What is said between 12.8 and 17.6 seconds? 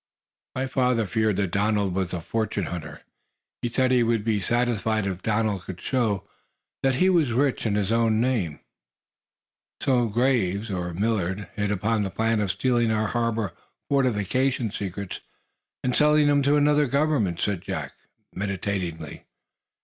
our harbor fortification secrets and selling them to another government,"